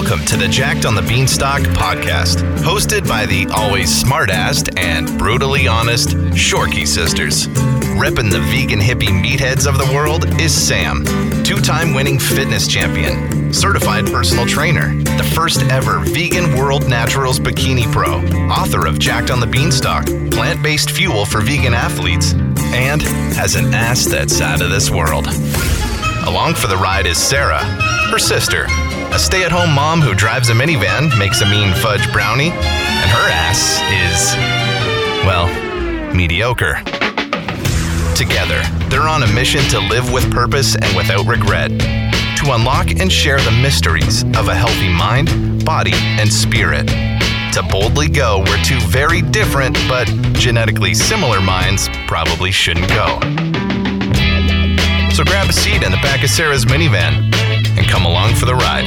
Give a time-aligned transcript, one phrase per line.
[0.00, 5.66] Welcome to the Jacked on the Beanstalk podcast, hosted by the always smart-assed and brutally
[5.66, 7.48] honest Shorkey sisters.
[7.98, 11.04] Repping the vegan hippie meatheads of the world is Sam,
[11.42, 18.18] two-time winning fitness champion, certified personal trainer, the first ever vegan world naturals bikini pro,
[18.48, 22.34] author of Jacked on the Beanstalk, plant-based fuel for vegan athletes,
[22.72, 23.02] and
[23.34, 25.26] has an ass that's out of this world.
[26.24, 27.64] Along for the ride is Sarah,
[28.12, 28.68] her sister,
[29.12, 33.10] a stay at home mom who drives a minivan, makes a mean fudge brownie, and
[33.10, 34.34] her ass is,
[35.24, 35.48] well,
[36.14, 36.82] mediocre.
[38.14, 43.10] Together, they're on a mission to live with purpose and without regret, to unlock and
[43.10, 46.86] share the mysteries of a healthy mind, body, and spirit,
[47.52, 53.18] to boldly go where two very different but genetically similar minds probably shouldn't go.
[55.14, 57.28] So grab a seat in the back of Sarah's minivan
[57.78, 58.84] and come along for the ride.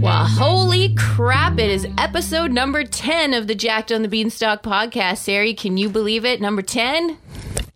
[0.00, 1.58] Well, holy crap.
[1.58, 5.18] It is episode number 10 of the Jacked on the Beanstalk podcast.
[5.18, 6.40] Sari, can you believe it?
[6.40, 7.18] Number 10?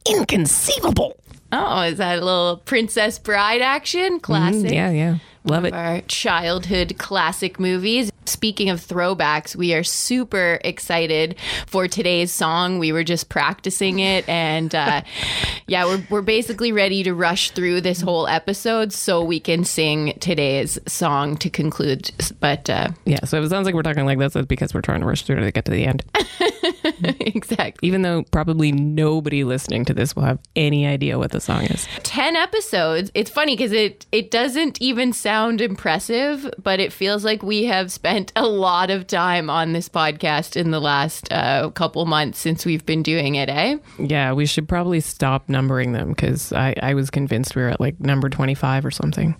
[0.08, 1.18] Inconceivable.
[1.50, 4.20] Oh, is that a little Princess Bride action?
[4.20, 4.70] Classic.
[4.70, 5.18] Mm, yeah, yeah.
[5.44, 5.72] Love it.
[5.72, 8.10] Our childhood classic movies.
[8.26, 11.36] Speaking of throwbacks, we are super excited
[11.66, 12.78] for today's song.
[12.78, 15.02] We were just practicing it, and uh,
[15.66, 20.18] yeah, we're, we're basically ready to rush through this whole episode so we can sing
[20.20, 22.10] today's song to conclude.
[22.40, 24.82] But uh, Yeah, so if it sounds like we're talking like this, it's because we're
[24.82, 26.04] trying to rush through to get to the end.
[27.20, 27.86] exactly.
[27.86, 31.86] Even though probably nobody listening to this will have any idea what the song is.
[32.02, 37.42] 10 episodes it's funny because it it doesn't even sound impressive but it feels like
[37.42, 42.04] we have spent a lot of time on this podcast in the last uh, couple
[42.06, 46.52] months since we've been doing it eh Yeah, we should probably stop numbering them because
[46.52, 49.34] I, I was convinced we were at like number 25 or something.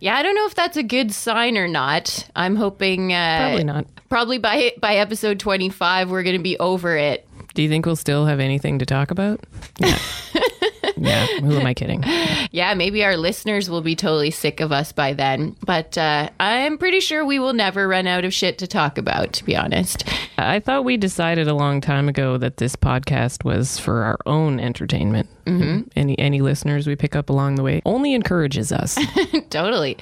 [0.00, 3.64] yeah i don't know if that's a good sign or not i'm hoping uh, Probably
[3.64, 3.86] not.
[4.08, 8.26] probably by by episode 25 we're gonna be over it Do you think we'll still
[8.26, 9.40] have anything to talk about?
[9.80, 9.98] Yeah.
[10.96, 12.02] yeah, who am I kidding?
[12.50, 16.76] yeah maybe our listeners will be totally sick of us by then but uh, i'm
[16.76, 20.04] pretty sure we will never run out of shit to talk about to be honest
[20.38, 24.58] I thought we decided a long time ago that this podcast was for our own
[24.58, 25.28] entertainment.
[25.58, 25.88] Mm-hmm.
[25.96, 28.98] Any any listeners we pick up along the way only encourages us.
[29.50, 29.96] Totally.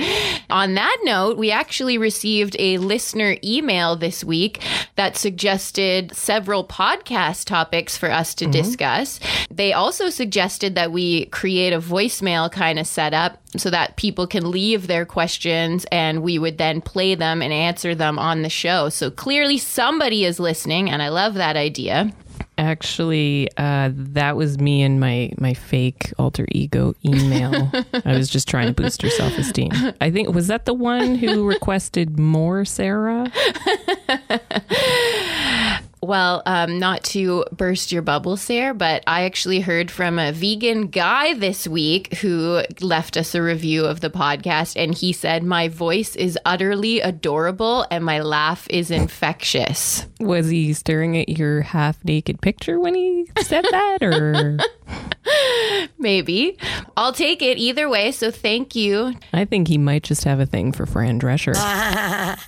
[0.50, 4.62] On that note, we actually received a listener email this week
[4.96, 9.20] that suggested several podcast topics for us to discuss.
[9.50, 14.50] They also suggested that we create a voicemail kind of setup so that people can
[14.50, 18.88] leave their questions and we would then play them and answer them on the show.
[18.88, 22.12] So clearly somebody is listening, and I love that idea.
[22.58, 27.70] Actually, uh, that was me and my my fake alter ego email.
[28.04, 29.70] I was just trying to boost your self esteem.
[30.00, 33.30] I think was that the one who requested more Sarah.
[36.02, 40.88] Well, um, not to burst your bubble, Sarah, but I actually heard from a vegan
[40.88, 45.68] guy this week who left us a review of the podcast, and he said, My
[45.68, 50.06] voice is utterly adorable and my laugh is infectious.
[50.20, 54.58] Was he staring at your half naked picture when he said that, or
[55.98, 56.56] Maybe.
[56.96, 59.14] I'll take it either way, so thank you.
[59.32, 61.54] I think he might just have a thing for Fran Drescher.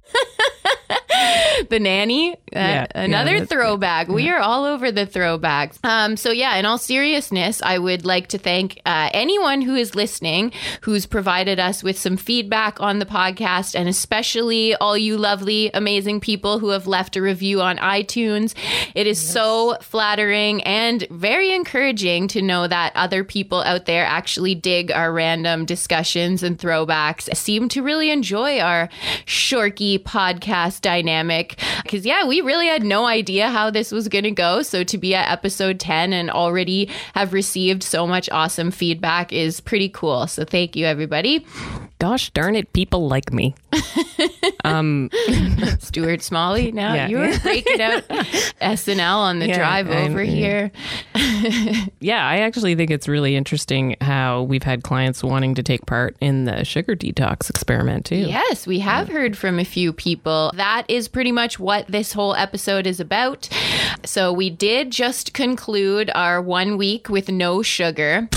[1.68, 4.08] The nanny, uh, Yeah, another yeah, throwback.
[4.08, 5.78] We are all over the throwbacks.
[5.84, 9.94] Um, so yeah, in all seriousness, I would like to thank uh, anyone who is
[9.94, 15.70] listening, who's provided us with some feedback on the podcast, and especially all you lovely,
[15.74, 18.54] amazing people who have left a review on iTunes.
[18.94, 24.54] It is so flattering and very encouraging to know that other people out there actually
[24.54, 28.88] dig our random discussions and throwbacks, seem to really enjoy our
[29.26, 31.49] Shorkey podcast dynamic.
[31.82, 34.62] Because, yeah, we really had no idea how this was going to go.
[34.62, 39.60] So to be at episode 10 and already have received so much awesome feedback is
[39.60, 40.26] pretty cool.
[40.26, 41.44] So thank you, everybody.
[42.00, 43.54] Gosh darn it, people like me.
[44.64, 45.10] um,
[45.80, 47.08] Stuart Smalley, now Yeah.
[47.08, 48.02] you were breaking out
[48.60, 50.32] SNL on the Yeah, drive I'm- over yeah.
[50.32, 50.72] here.
[52.02, 56.16] Yeah, I actually think it's really interesting how we've had clients wanting to take part
[56.20, 58.16] in the sugar detox experiment too.
[58.16, 60.50] Yes, we have heard from a few people.
[60.54, 63.48] That is pretty much what this whole episode is about.
[64.04, 68.28] So we did just conclude our one week with no sugar.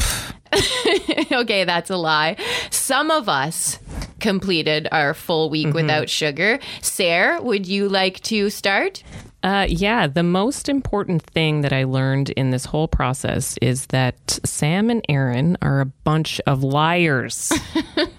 [1.32, 2.38] okay, that's a lie.
[2.70, 3.80] Some of us
[4.20, 6.60] completed our full week without sugar.
[6.82, 9.04] Sarah, would you like to start?
[9.44, 14.40] Uh, yeah, the most important thing that I learned in this whole process is that
[14.46, 17.52] Sam and Aaron are a bunch of liars.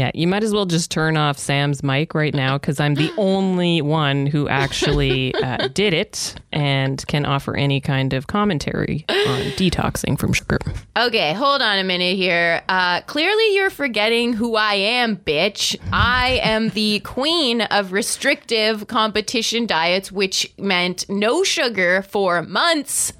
[0.00, 3.12] Yeah, you might as well just turn off Sam's mic right now because I'm the
[3.18, 9.42] only one who actually uh, did it and can offer any kind of commentary on
[9.58, 10.56] detoxing from sugar.
[10.96, 12.62] Okay, hold on a minute here.
[12.66, 15.76] Uh, clearly, you're forgetting who I am, bitch.
[15.92, 23.12] I am the queen of restrictive competition diets, which meant no sugar for months.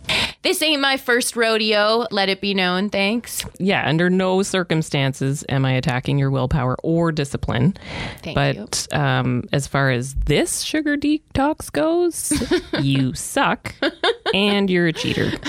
[0.43, 3.45] This ain't my first rodeo, let it be known, thanks.
[3.59, 7.77] Yeah, under no circumstances am I attacking your willpower or discipline.
[8.23, 12.33] Thank but um, as far as this sugar detox goes,
[12.83, 13.75] you suck
[14.33, 15.31] and you're a cheater.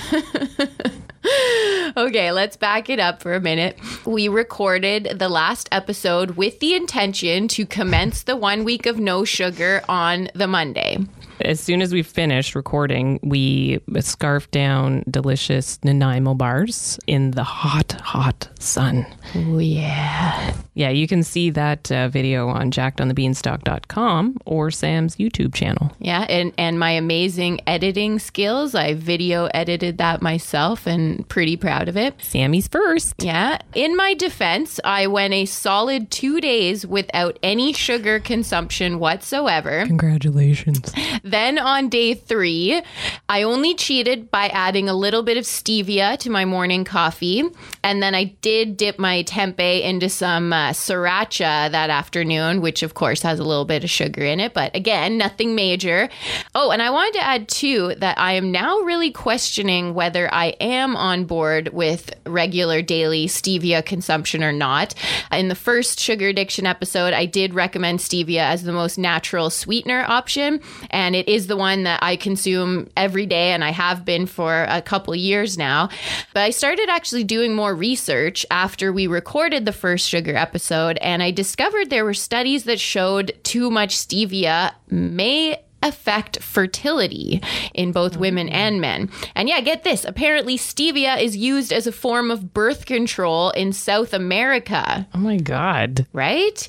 [1.95, 3.77] Okay, let's back it up for a minute.
[4.05, 9.23] We recorded the last episode with the intention to commence the one week of no
[9.23, 10.97] sugar on the Monday.
[11.45, 17.93] As soon as we finished recording, we scarfed down delicious Nanaimo bars in the hot,
[17.93, 19.05] hot sun.
[19.35, 20.53] Oh, yeah.
[20.73, 25.91] Yeah, you can see that uh, video on jackedonthebeanstalk.com or Sam's YouTube channel.
[25.99, 28.73] Yeah, and, and my amazing editing skills.
[28.73, 32.15] I video edited that myself and pretty proud of it.
[32.21, 33.15] Sammy's first.
[33.21, 33.59] Yeah.
[33.73, 39.85] In my defense, I went a solid two days without any sugar consumption whatsoever.
[39.85, 40.93] Congratulations.
[41.31, 42.81] Then on day three,
[43.29, 47.43] I only cheated by adding a little bit of stevia to my morning coffee.
[47.83, 52.93] And then I did dip my tempeh into some uh, sriracha that afternoon, which of
[52.95, 54.53] course has a little bit of sugar in it.
[54.53, 56.09] But again, nothing major.
[56.53, 60.47] Oh, and I wanted to add too that I am now really questioning whether I
[60.59, 64.93] am on board with regular daily stevia consumption or not.
[65.31, 70.03] In the first sugar addiction episode, I did recommend stevia as the most natural sweetener
[70.07, 70.59] option.
[70.89, 74.65] And it is the one that I consume every day, and I have been for
[74.69, 75.89] a couple years now.
[76.33, 81.23] But I started actually doing more research after we recorded the first sugar episode, and
[81.23, 87.41] I discovered there were studies that showed too much stevia may affect fertility
[87.73, 88.53] in both women mm.
[88.53, 89.09] and men.
[89.35, 90.05] And yeah, get this.
[90.05, 95.37] Apparently, stevia is used as a form of birth control in South America Oh my
[95.37, 96.05] God.
[96.13, 96.67] right?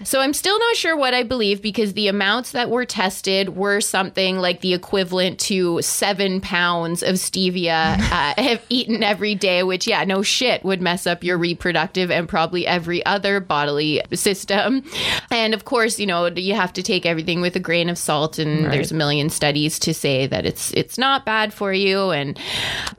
[0.08, 3.80] So I'm still not sure what I believe because the amounts that were tested were
[3.80, 9.86] something like the equivalent to seven pounds of stevia uh, have eaten every day, which,
[9.86, 14.82] yeah, no shit would mess up your reproductive and probably every other bodily system.
[15.30, 18.38] And of course, you know, you have to take everything with a grain of salt
[18.38, 22.38] and there's a million studies to say that it's it's not bad for you and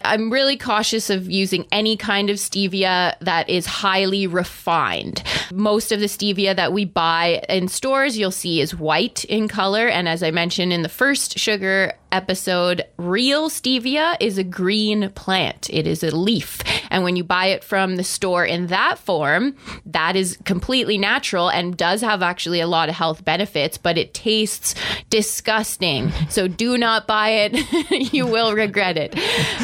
[0.04, 5.24] I'm really cautious of using any kind of stevia that is highly refined.
[5.52, 9.88] Most of the stevia that we buy in stores you'll see is white in color
[9.88, 15.70] and as I mentioned in the first sugar episode, real stevia is a green plant.
[15.70, 16.60] It is a leaf.
[16.90, 19.56] And when you buy it from the store in that form,
[19.86, 24.14] that is completely natural and does have actually a lot of health benefits, but it
[24.14, 24.76] tastes
[25.10, 26.12] disgusting.
[26.30, 28.14] So do not buy it.
[28.14, 29.16] you will regret it.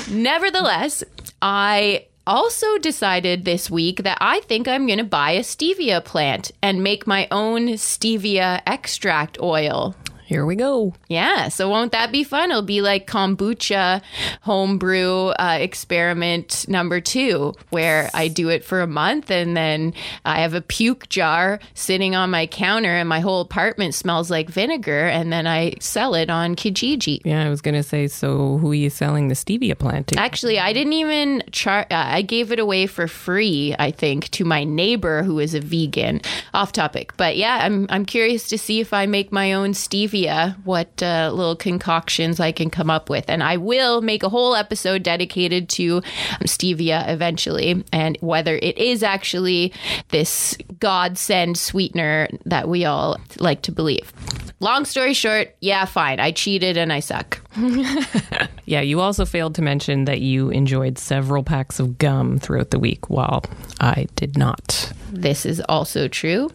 [0.09, 1.03] Nevertheless,
[1.41, 6.51] I also decided this week that I think I'm going to buy a stevia plant
[6.61, 9.95] and make my own stevia extract oil.
[10.25, 10.93] Here we go.
[11.07, 12.49] Yeah, so won't that be fun?
[12.49, 14.01] It'll be like kombucha
[14.41, 19.93] homebrew uh, experiment number two, where I do it for a month and then
[20.25, 24.49] I have a puke jar sitting on my counter and my whole apartment smells like
[24.49, 27.21] vinegar, and then I sell it on Kijiji.
[27.23, 30.19] Yeah, I was going to say, so who are you selling the stevia plant to?
[30.19, 31.81] Actually, I didn't even char.
[31.91, 33.75] Uh, I gave it away for free.
[33.77, 36.21] I think to my neighbor who is a vegan.
[36.53, 40.14] Off topic, but yeah, I'm I'm curious to see if I make my own stevia,
[40.63, 44.55] what uh, little concoctions I can come up with, and I will make a whole
[44.55, 49.73] episode dedicated to um, stevia eventually, and whether it is actually
[50.09, 54.13] this godsend sweetener that we all like to believe.
[54.61, 56.19] Long story short, yeah, fine.
[56.19, 57.41] I cheated and I suck.
[58.65, 62.79] Yeah, you also failed to mention that you enjoyed several packs of gum throughout the
[62.79, 63.43] week, while
[63.79, 64.91] I did not.
[65.21, 66.51] This is also true.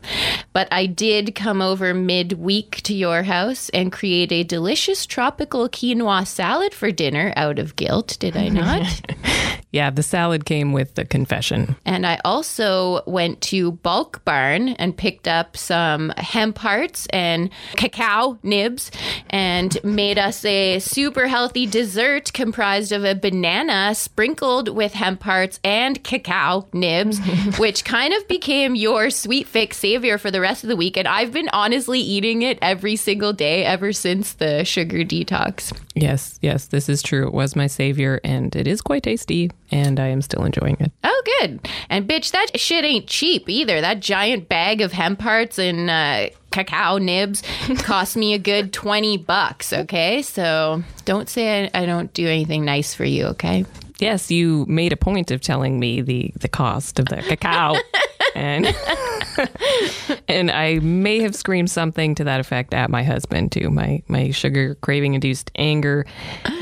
[0.53, 6.27] But I did come over midweek to your house and create a delicious tropical quinoa
[6.27, 9.01] salad for dinner out of guilt, did I not?
[9.73, 11.77] Yeah, the salad came with the confession.
[11.85, 18.39] and I also went to Bulk Barn and picked up some hemp hearts and cacao
[18.43, 18.91] nibs
[19.29, 25.61] and made us a super healthy dessert comprised of a banana sprinkled with hemp hearts
[25.63, 27.19] and cacao nibs,
[27.59, 30.97] which kind of became your sweet fix savior for the rest of the week.
[30.97, 35.77] And I've been honestly eating it every single day ever since the sugar detox.
[35.95, 37.27] Yes, yes, this is true.
[37.27, 39.51] It was my savior, and it is quite tasty.
[39.71, 40.93] And I am still enjoying it.
[41.05, 41.69] Oh, good.
[41.89, 43.81] And bitch, that shit ain't cheap either.
[43.81, 47.43] That giant bag of hemp hearts and uh, cacao nibs
[47.79, 50.23] cost me a good 20 bucks, okay?
[50.23, 53.65] So don't say I, I don't do anything nice for you, okay?
[53.99, 57.75] Yes, you made a point of telling me the the cost of the cacao.
[58.35, 58.67] and
[60.29, 63.71] and I may have screamed something to that effect at my husband too.
[63.71, 66.07] My my sugar craving induced anger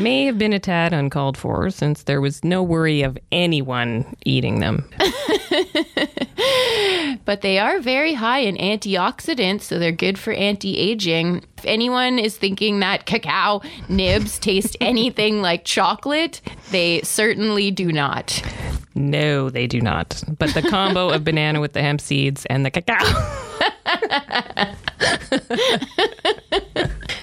[0.01, 4.61] may have been a tad uncalled for since there was no worry of anyone eating
[4.61, 4.89] them.
[7.29, 11.45] But they are very high in antioxidants, so they're good for anti aging.
[11.59, 18.43] If anyone is thinking that cacao nibs taste anything like chocolate, they certainly do not.
[18.99, 20.25] No, they do not.
[20.39, 22.99] But the combo of banana with the hemp seeds and the cacao.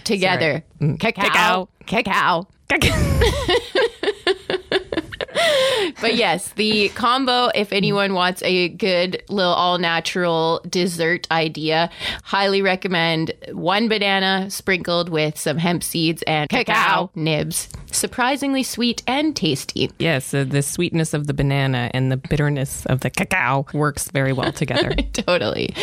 [0.06, 0.64] Together.
[0.80, 0.98] Mm.
[1.00, 1.68] Cacao.
[1.86, 1.88] Cacao.
[1.88, 2.48] cacao.
[6.02, 11.90] but yes, the combo, if anyone wants a good little all natural dessert idea,
[12.24, 17.68] highly recommend one banana sprinkled with some hemp seeds and cacao nibs.
[17.96, 19.90] Surprisingly sweet and tasty.
[20.00, 24.34] Yes, uh, the sweetness of the banana and the bitterness of the cacao works very
[24.34, 24.94] well together.
[25.14, 25.74] totally.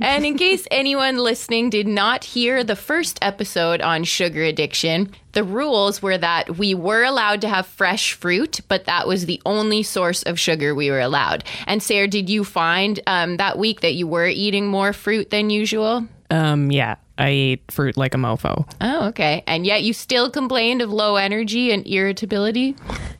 [0.00, 5.44] And in case anyone listening did not hear the first episode on sugar addiction, the
[5.44, 9.84] rules were that we were allowed to have fresh fruit, but that was the only
[9.84, 11.44] source of sugar we were allowed.
[11.66, 15.48] And Sarah, did you find um, that week that you were eating more fruit than
[15.48, 16.08] usual?
[16.32, 18.66] Um, yeah, I ate fruit like a mofo.
[18.80, 19.44] Oh, okay.
[19.46, 22.74] And yet you still complained of low energy and irritability?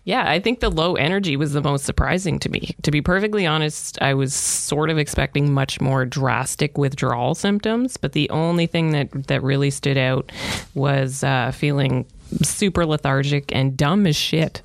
[0.04, 2.74] Yeah, I think the low energy was the most surprising to me.
[2.84, 8.12] To be perfectly honest, I was sort of expecting much more drastic withdrawal symptoms, but
[8.12, 10.32] the only thing that that really stood out
[10.74, 12.06] was uh, feeling
[12.42, 14.62] super lethargic and dumb as shit.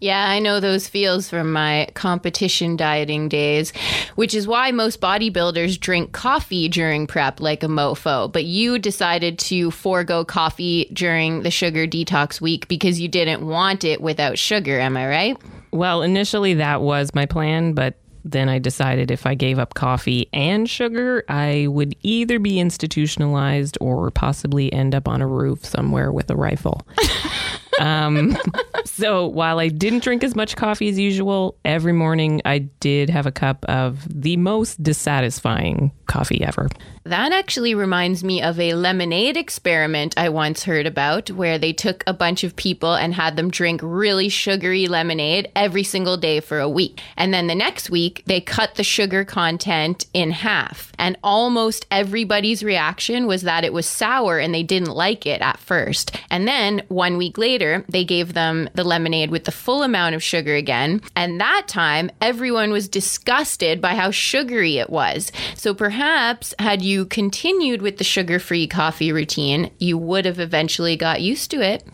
[0.00, 3.72] Yeah, I know those feels from my competition dieting days,
[4.14, 8.32] which is why most bodybuilders drink coffee during prep like a mofo.
[8.32, 13.82] But you decided to forego coffee during the sugar detox week because you didn't want
[13.82, 15.36] it without sugar, am I right?
[15.72, 17.94] Well, initially that was my plan, but
[18.30, 23.78] then I decided if I gave up coffee and sugar, I would either be institutionalized
[23.80, 26.86] or possibly end up on a roof somewhere with a rifle.
[27.78, 28.36] um,
[28.84, 33.26] so while I didn't drink as much coffee as usual, every morning I did have
[33.26, 36.68] a cup of the most dissatisfying coffee ever.
[37.04, 42.04] That actually reminds me of a lemonade experiment I once heard about where they took
[42.06, 46.58] a bunch of people and had them drink really sugary lemonade every single day for
[46.58, 47.00] a week.
[47.16, 50.92] And then the next week, they cut the sugar content in half.
[50.98, 55.58] And almost everybody's reaction was that it was sour and they didn't like it at
[55.58, 56.14] first.
[56.30, 60.22] And then one week later, they gave them the lemonade with the full amount of
[60.22, 61.00] sugar again.
[61.14, 65.32] And that time, everyone was disgusted by how sugary it was.
[65.54, 70.96] So perhaps had you continued with the sugar free coffee routine, you would have eventually
[70.96, 71.84] got used to it.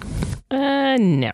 [0.50, 1.32] Uh, no.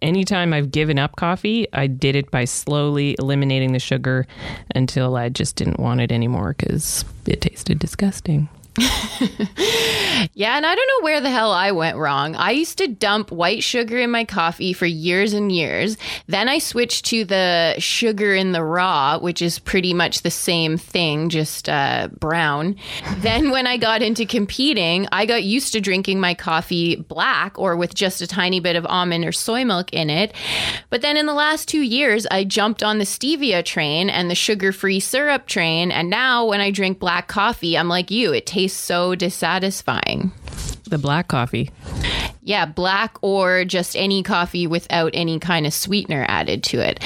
[0.00, 4.26] Anytime I've given up coffee, I did it by slowly eliminating the sugar
[4.72, 8.48] until I just didn't want it anymore because it tasted disgusting.
[10.34, 12.36] Yeah, and I don't know where the hell I went wrong.
[12.36, 15.96] I used to dump white sugar in my coffee for years and years.
[16.26, 20.76] Then I switched to the sugar in the raw, which is pretty much the same
[20.76, 22.76] thing, just uh, brown.
[23.18, 27.76] then when I got into competing, I got used to drinking my coffee black or
[27.76, 30.34] with just a tiny bit of almond or soy milk in it.
[30.90, 34.34] But then in the last two years, I jumped on the stevia train and the
[34.34, 35.90] sugar free syrup train.
[35.90, 40.32] And now when I drink black coffee, I'm like you, it tastes so dissatisfying.
[40.88, 41.70] The black coffee.
[42.42, 46.98] Yeah, black or just any coffee without any kind of sweetener added to it.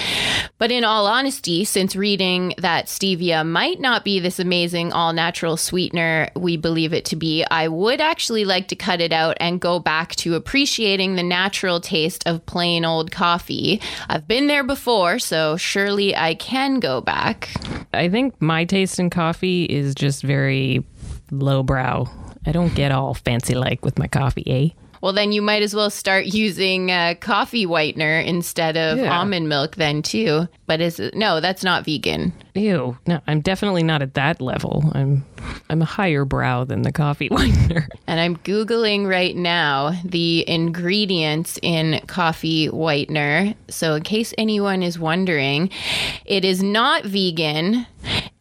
[0.59, 5.57] But in all honesty, since reading that stevia might not be this amazing all natural
[5.57, 9.61] sweetener we believe it to be, I would actually like to cut it out and
[9.61, 13.81] go back to appreciating the natural taste of plain old coffee.
[14.09, 17.50] I've been there before, so surely I can go back.
[17.92, 20.85] I think my taste in coffee is just very
[21.32, 22.06] lowbrow.
[22.46, 24.68] I don't get all fancy like with my coffee, eh?
[25.00, 29.18] Well, then you might as well start using uh, coffee whitener instead of Yeah.
[29.18, 30.46] almond milk, then too.
[30.68, 32.32] But is it, no, that's not vegan.
[32.54, 32.96] Ew.
[33.08, 34.84] No, I'm definitely not at that level.
[34.94, 35.24] I'm
[35.68, 37.88] I'm a higher brow than the coffee whitener.
[38.06, 43.56] And I'm Googling right now the ingredients in coffee whitener.
[43.68, 45.70] So, in case anyone is wondering,
[46.26, 47.86] it is not vegan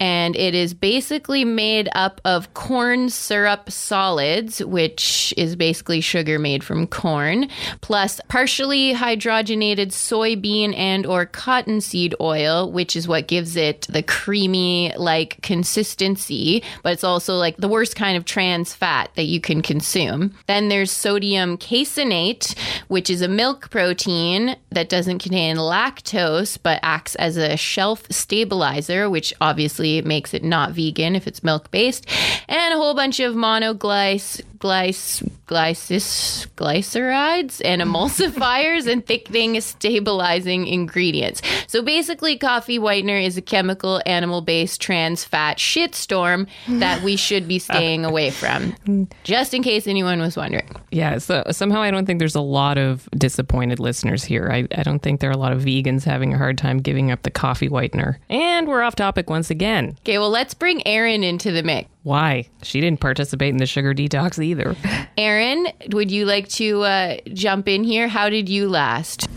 [0.02, 6.64] and it is basically made up of corn syrup solids, which is basically sugar made
[6.64, 7.48] from corn,
[7.82, 14.92] plus partially hydrogenated soybean and or cottonseed oil, which is what gives it the creamy
[14.98, 19.62] like consistency, but it's also like the worst kind of trans fat that you can
[19.62, 20.34] consume.
[20.48, 27.14] Then there's sodium caseinate, which is a milk protein that doesn't contain lactose but acts
[27.16, 32.06] as a shelf stabilizer, which obviously makes it not vegan if it's milk based,
[32.48, 41.42] and a whole bunch of monoglyce glyce, glycis, glycerides and emulsifiers and thickening stabilizing ingredients.
[41.68, 46.48] So basically, coffee whitener is a chemical animal based trans fat shitstorm
[46.80, 49.08] that we should be staying away from.
[49.24, 50.70] Just in case anyone was wondering.
[50.92, 54.50] Yeah, so somehow I don't think there's a lot of disappointed listeners here.
[54.52, 57.12] I, I don't think there are a lot of vegans having a hard time giving
[57.12, 58.18] up the coffee whitener.
[58.30, 59.98] And we're off topic once again.
[60.02, 61.90] Okay, well, let's bring Aaron into the mix.
[62.04, 62.50] Why?
[62.64, 64.76] She didn't participate in the sugar detox either.
[65.18, 68.08] Erin, would you like to uh, jump in here?
[68.08, 69.28] How did you last?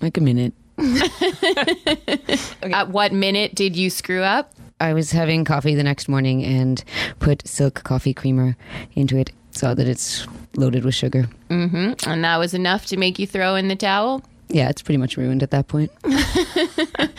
[0.00, 0.54] Like a minute.
[2.62, 4.54] At what minute did you screw up?
[4.80, 6.82] I was having coffee the next morning and
[7.20, 8.56] put silk coffee creamer
[8.94, 9.30] into it.
[9.50, 10.26] Saw that it's
[10.56, 11.28] loaded with sugar.
[11.48, 12.10] Mm-hmm.
[12.10, 14.22] And that was enough to make you throw in the towel?
[14.54, 15.90] Yeah, it's pretty much ruined at that point.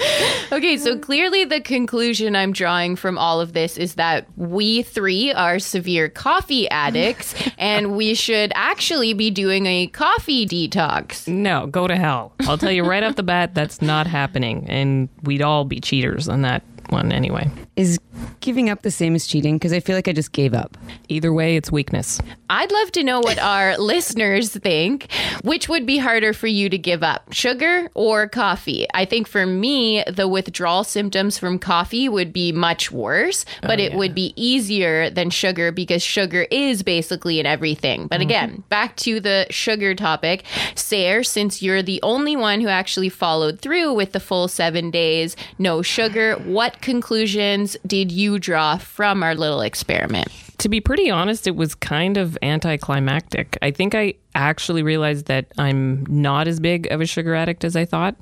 [0.51, 5.33] Okay, so clearly the conclusion I'm drawing from all of this is that we three
[5.33, 11.27] are severe coffee addicts and we should actually be doing a coffee detox.
[11.27, 12.33] No, go to hell.
[12.41, 14.65] I'll tell you right off the bat, that's not happening.
[14.69, 17.49] And we'd all be cheaters on that one anyway.
[17.75, 17.99] Is
[18.39, 19.57] giving up the same as cheating?
[19.57, 20.77] Because I feel like I just gave up.
[21.09, 22.19] Either way, it's weakness.
[22.49, 25.11] I'd love to know what our listeners think.
[25.43, 28.87] Which would be harder for you to give up, sugar or coffee?
[28.93, 33.83] I think for me, the withdrawal symptoms from coffee would be much worse, but oh,
[33.83, 38.07] it would be easier than sugar because sugar is basically in everything.
[38.07, 38.29] But mm-hmm.
[38.29, 40.43] again, back to the sugar topic.
[40.75, 45.35] Sarah, since you're the only one who actually followed through with the full seven days,
[45.57, 50.27] no sugar, what conclusions did you draw from our little experiment?
[50.60, 53.57] To be pretty honest, it was kind of anticlimactic.
[53.61, 57.75] I think I actually realized that I'm not as big of a sugar addict as
[57.75, 58.16] I thought.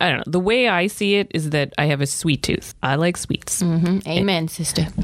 [0.00, 0.24] I don't know.
[0.26, 2.74] The way I see it is that I have a sweet tooth.
[2.82, 3.62] I like sweets.
[3.62, 4.86] Amen, sister.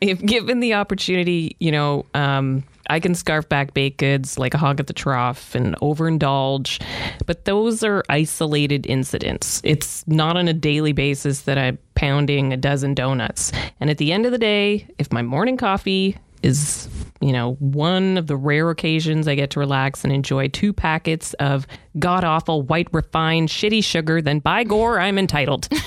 [0.00, 4.58] If given the opportunity, you know, um, I can scarf back baked goods like a
[4.58, 6.82] hog at the trough and overindulge,
[7.26, 9.60] but those are isolated incidents.
[9.64, 13.52] It's not on a daily basis that I'm pounding a dozen donuts.
[13.80, 16.88] And at the end of the day, if my morning coffee is,
[17.20, 21.32] you know, one of the rare occasions I get to relax and enjoy two packets
[21.34, 21.66] of
[21.98, 25.68] god awful white refined shitty sugar, then by gore, I'm entitled.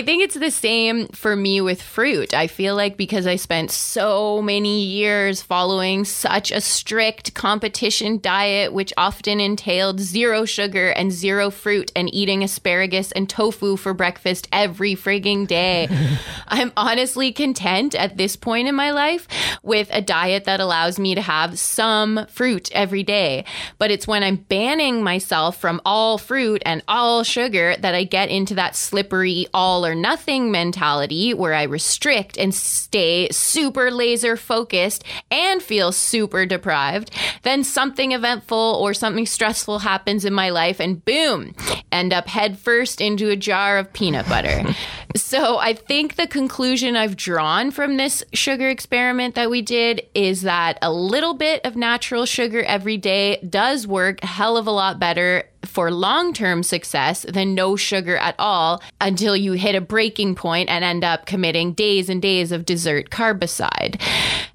[0.00, 2.32] I think it's the same for me with fruit.
[2.32, 8.72] I feel like because I spent so many years following such a strict competition diet,
[8.72, 14.48] which often entailed zero sugar and zero fruit and eating asparagus and tofu for breakfast
[14.50, 15.86] every frigging day,
[16.48, 19.28] I'm honestly content at this point in my life
[19.62, 23.44] with a diet that allows me to have some fruit every day.
[23.76, 28.30] But it's when I'm banning myself from all fruit and all sugar that I get
[28.30, 35.04] into that slippery all or nothing mentality where I restrict and stay super laser focused
[35.30, 37.10] and feel super deprived.
[37.42, 41.54] Then something eventful or something stressful happens in my life and boom,
[41.92, 44.64] end up headfirst into a jar of peanut butter.
[45.16, 50.42] so I think the conclusion I've drawn from this sugar experiment that we did is
[50.42, 54.70] that a little bit of natural sugar every day does work a hell of a
[54.70, 59.80] lot better for long term success than no sugar at all until you hit a
[59.80, 64.00] breaking point and end up committing days and days of dessert carbicide.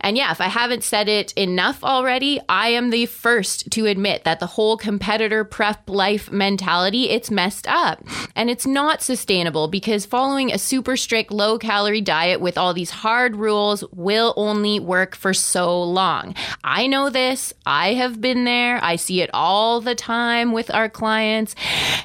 [0.05, 4.23] And yeah, if I haven't said it enough already, I am the first to admit
[4.23, 8.03] that the whole competitor prep life mentality, it's messed up.
[8.35, 12.91] And it's not sustainable because following a super strict low calorie diet with all these
[12.91, 16.35] hard rules will only work for so long.
[16.63, 17.51] I know this.
[17.65, 18.79] I have been there.
[18.83, 21.55] I see it all the time with our clients.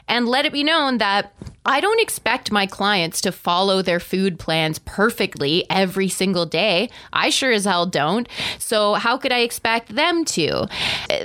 [0.09, 1.35] And let it be known that
[1.66, 6.88] I don't expect my clients to follow their food plans perfectly every single day.
[7.12, 8.27] I sure as hell don't.
[8.59, 10.68] So, how could I expect them to?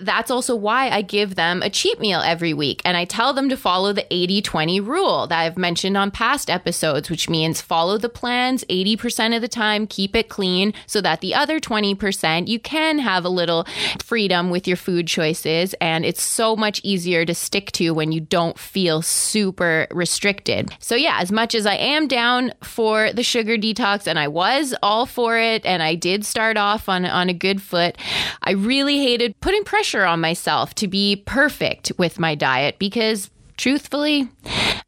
[0.01, 3.47] That's also why I give them a cheat meal every week and I tell them
[3.47, 7.97] to follow the 80 20 rule that I've mentioned on past episodes, which means follow
[7.97, 12.59] the plans 80% of the time, keep it clean so that the other 20% you
[12.59, 13.65] can have a little
[14.03, 15.73] freedom with your food choices.
[15.79, 20.75] And it's so much easier to stick to when you don't feel super restricted restricted.
[20.79, 24.75] So, yeah, as much as I am down for the sugar detox, and I was
[24.81, 27.97] all for it, and I did start off on, on a good foot,
[28.43, 34.27] I really hated putting pressure on myself to be perfect with my diet because truthfully,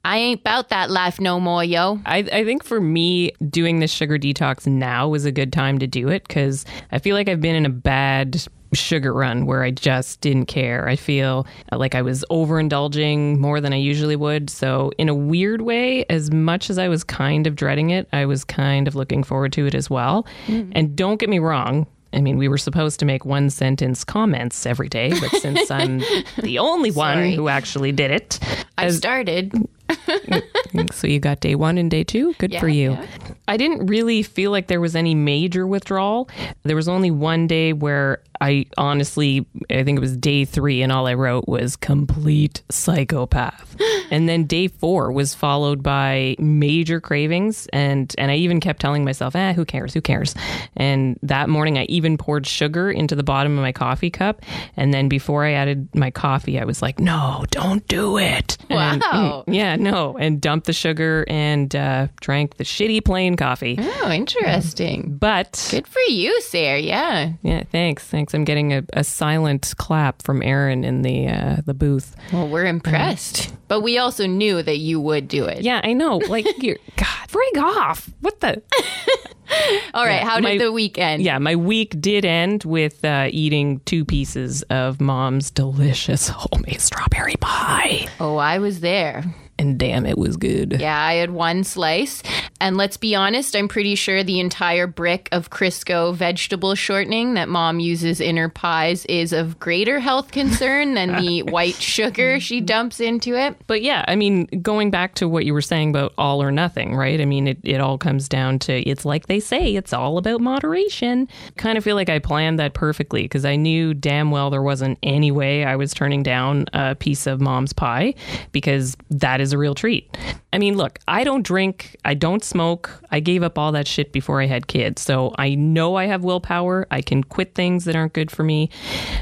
[0.04, 2.00] I ain't about that life no more, yo.
[2.06, 5.88] I, I think for me, doing this sugar detox now was a good time to
[5.88, 9.72] do it because I feel like I've been in a bad sugar run where I
[9.72, 10.88] just didn't care.
[10.88, 14.50] I feel like I was overindulging more than I usually would.
[14.50, 18.26] So, in a weird way, as much as I was kind of dreading it, I
[18.26, 20.26] was kind of looking forward to it as well.
[20.48, 20.72] Mm.
[20.74, 24.66] And don't get me wrong, I mean, we were supposed to make one sentence comments
[24.66, 26.00] every day, but since I'm
[26.42, 28.40] the only one who actually did it,
[28.78, 29.54] I started.
[30.92, 32.34] so you got day one and day two.
[32.36, 32.92] Good for you.
[32.92, 33.08] yeah.
[33.48, 36.30] I didn't really feel like there was any major withdrawal.
[36.64, 40.92] There was only one day where I honestly, I think it was day three, and
[40.92, 43.76] all I wrote was complete psychopath.
[44.12, 49.04] and then day four was followed by major cravings, and and I even kept telling
[49.06, 49.94] myself, "Ah, who cares?
[49.94, 50.36] Who cares?"
[50.76, 54.44] And that morning, I even poured sugar into the bottom of my coffee cup,
[54.76, 59.02] and then before I added my coffee, I was like, "No, don't do it." And-
[59.02, 59.44] Wow.
[59.48, 63.78] yeah, no, and dumped the sugar and uh, drank the shitty plain coffee.
[63.80, 65.18] Oh, interesting.
[65.18, 66.80] But Good for you, Sarah.
[66.80, 67.34] Yeah.
[67.42, 68.34] yeah, thanks, thanks.
[68.34, 72.16] I'm getting a, a silent clap from Aaron in the uh, the booth.
[72.34, 73.54] Well, we're impressed.
[73.68, 75.62] But we also knew that you would do it.
[75.62, 76.18] Yeah, I know.
[76.18, 78.10] Like, you're, God, frig off.
[78.22, 78.62] What the?
[79.94, 80.22] All right.
[80.24, 81.22] How did my- the weekend?
[81.24, 87.36] Yeah, my week did end with uh, eating two pieces of mom's delicious homemade strawberry
[87.40, 89.24] pie, Oh, I was there.
[89.60, 90.78] And damn, it was good.
[90.80, 92.22] Yeah, I had one slice.
[92.60, 97.50] And let's be honest, I'm pretty sure the entire brick of Crisco vegetable shortening that
[97.50, 102.62] mom uses in her pies is of greater health concern than the white sugar she
[102.62, 103.56] dumps into it.
[103.68, 106.96] But yeah, I mean, going back to what you were saying about all or nothing,
[106.96, 107.20] right?
[107.22, 110.42] I mean, it, it all comes down to it's like they say, it's all about
[110.42, 111.28] moderation.
[111.58, 114.98] Kind of feel like I planned that perfectly because I knew damn well there wasn't
[115.04, 118.14] any way I was turning down a piece of mom's pie
[118.52, 120.16] because that is a real treat.
[120.54, 122.90] I mean, look, I don't drink, I don't smoke.
[123.12, 125.02] I gave up all that shit before I had kids.
[125.02, 126.88] So I know I have willpower.
[126.90, 128.70] I can quit things that aren't good for me.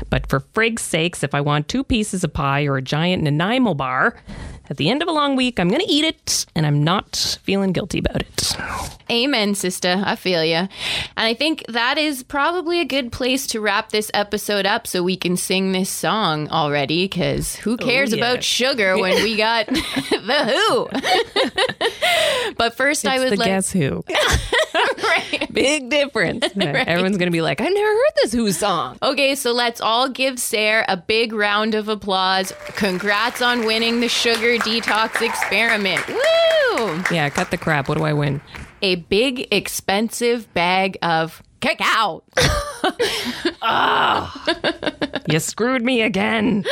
[0.10, 3.74] But for frig's sakes, if I want two pieces of pie or a giant Nanaimo
[3.74, 4.16] bar,
[4.70, 7.38] at the end of a long week, I'm going to eat it and I'm not
[7.44, 8.56] feeling guilty about it.
[9.12, 10.02] Amen, sister.
[10.04, 10.60] I feel ya.
[10.60, 10.70] And
[11.28, 15.16] I think that is probably a good place to wrap this episode up so we
[15.16, 18.18] can sing this song already because who oh, cares yeah.
[18.18, 22.54] about sugar when we got the who?
[22.58, 23.48] but first, I It's would the like.
[23.48, 24.04] Guess Who.
[24.76, 25.48] Right.
[25.54, 26.46] Big difference.
[26.58, 28.98] Everyone's going to be like, I've never heard this Who song.
[29.02, 32.52] Okay, so let's all give Sarah a big round of applause.
[32.76, 36.06] Congrats on winning the sugar detox experiment.
[36.08, 37.04] Woo!
[37.12, 37.88] Yeah, cut the crap.
[37.88, 38.42] What do I win?
[38.82, 42.24] A big, expensive bag of cacao.
[45.28, 46.66] You screwed me again.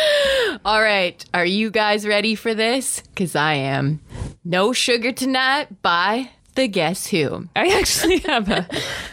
[0.64, 3.02] All right, are you guys ready for this?
[3.02, 4.00] Because I am.
[4.46, 7.48] No Sugar Tonight by The Guess Who.
[7.56, 8.68] I actually have a,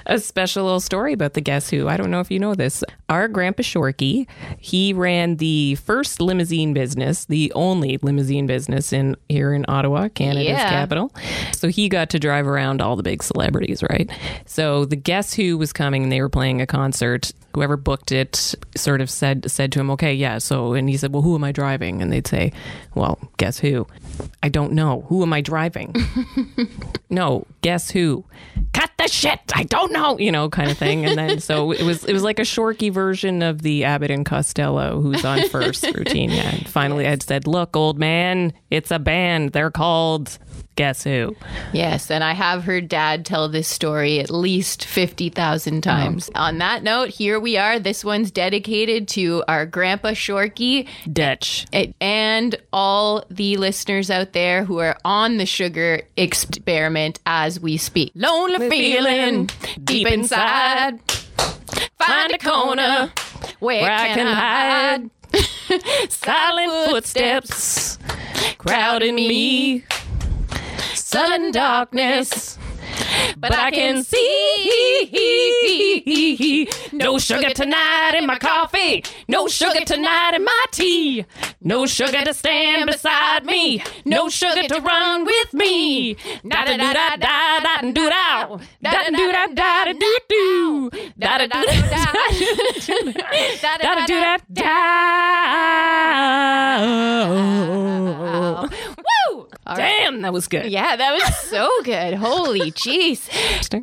[0.07, 1.89] a special little story about the Guess Who.
[1.89, 2.85] I don't know if you know this.
[3.09, 4.27] Our grandpa Shorkey,
[4.59, 10.49] he ran the first limousine business, the only limousine business in here in Ottawa, Canada's
[10.49, 10.69] Yeah.
[10.69, 11.13] capital.
[11.53, 14.11] So he got to drive around all the big celebrities, right?
[14.47, 17.33] So the Guess Who was coming and they were playing a concert.
[17.55, 21.13] Whoever booked it sort of said said to him, "Okay, yeah." So and he said,
[21.13, 22.53] "Well, who am I driving?" And they'd say,
[22.95, 23.89] "Well, guess who?
[24.41, 25.05] I don't know.
[25.09, 25.93] Who am I driving?"
[27.11, 27.30] no,
[27.63, 28.25] guess who?
[29.01, 29.41] The shit.
[29.55, 31.07] I don't know, you know, kind of thing.
[31.07, 34.27] And then so it was it was like a Shorkey version of the Abbott and
[34.27, 36.31] Costello who's on first routine.
[36.31, 36.51] Yeah.
[36.55, 39.53] And finally I'd said, Look, old man, it's a band.
[39.53, 40.39] They're called
[40.77, 41.37] Guess Who?
[41.75, 46.31] Yes, and I have heard dad tell this story at least 50,000 times.
[46.35, 47.79] On that note, here we are.
[47.79, 51.67] This one's dedicated to our grandpa Shorkey Dutch.
[52.01, 58.13] and all the listeners out there who are on the sugar experiment as we speak.
[58.15, 59.49] Lonely feeling
[59.85, 60.99] deep inside.
[61.99, 63.13] Find a corner
[63.61, 65.11] where, Where I can hide.
[66.11, 67.99] Silent footsteps
[68.59, 69.85] crowding me.
[70.95, 72.59] Sudden darkness.
[73.37, 75.09] But I can see
[77.01, 81.25] no sugar tonight in my coffee, no sugar tonight in my tea,
[81.63, 86.15] no sugar to stand beside me, no sugar to run with me.
[86.47, 90.19] Da da da da da da do da da da do da da da do
[90.29, 92.05] do da da do da
[93.83, 94.81] da da do da da.
[99.77, 99.83] Woo!
[99.83, 100.67] Damn, that was good.
[100.67, 102.15] Yeah, that was so good.
[102.15, 103.29] Holy jeez.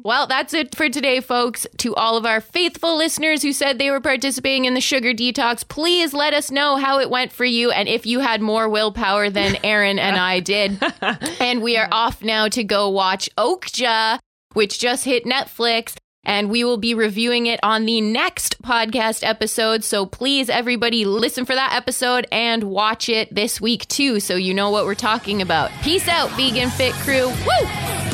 [0.04, 1.66] Well, that's it for today, folks.
[1.78, 5.68] To all of our faithful listeners who said they were participating in the sugar detox,
[5.68, 9.30] please let us know how it went for you and if you had more willpower
[9.30, 10.82] than Aaron and I did.
[11.40, 14.20] and we are off now to go watch Okja,
[14.54, 15.96] which just hit Netflix.
[16.28, 19.84] And we will be reviewing it on the next podcast episode.
[19.84, 24.54] So please, everybody, listen for that episode and watch it this week too, so you
[24.54, 25.72] know what we're talking about.
[25.82, 27.28] Peace out, Vegan Fit Crew.
[27.30, 28.07] Woo!